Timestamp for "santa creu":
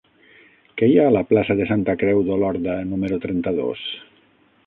1.73-2.23